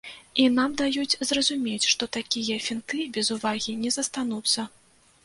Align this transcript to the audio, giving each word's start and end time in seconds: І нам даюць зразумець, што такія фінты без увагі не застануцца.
І 0.43 0.43
нам 0.59 0.71
даюць 0.81 1.19
зразумець, 1.31 1.89
што 1.93 2.03
такія 2.17 2.57
фінты 2.69 2.99
без 3.19 3.29
увагі 3.37 3.77
не 3.83 3.93
застануцца. 3.99 4.67